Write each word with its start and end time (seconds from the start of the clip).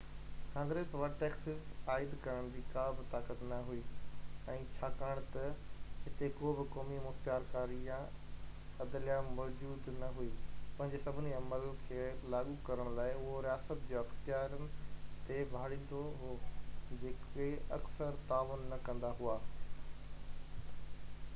Congress 0.53 0.93
وٽ 0.99 1.11
taxes 1.23 1.89
عائد 1.95 2.13
ڪرڻ 2.21 2.47
جي 2.53 2.61
ڪابه 2.75 3.03
طاقت 3.09 3.43
نه 3.49 3.57
هئي 3.67 3.83
۽ 4.53 4.63
ڇاڪاڻ 4.77 5.19
ته 5.35 5.51
هتي 6.05 6.29
ڪو 6.39 6.53
به 6.59 6.65
قومي 6.77 6.97
مختيارڪاري 7.03 7.77
يا 7.89 7.99
عدليه 8.85 9.35
موجود 9.41 9.91
نه 9.97 10.09
هئي 10.17 10.31
پنهنجي 10.79 11.03
سڀني 11.03 11.35
عملن 11.41 11.77
کي 11.91 12.01
لاڳو 12.35 12.57
ڪرڻ 12.71 12.91
لاءِ 13.01 13.13
اهو 13.21 13.37
رياست 13.49 13.87
جي 13.91 14.01
اختيارين 14.03 14.73
تي 15.29 15.39
ڀاڙيندو 15.55 16.01
هو 16.23 16.33
جيڪي 17.03 17.49
اڪثر 17.79 18.19
تعاون 18.33 18.67
نه 18.75 18.83
ڪندا 18.89 19.13
هئا 19.21 19.37